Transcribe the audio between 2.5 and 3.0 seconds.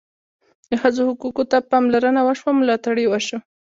او ملاتړ